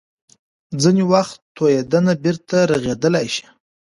[0.81, 3.45] ځینې وخت تویېدنه بیرته رغېدلی شي.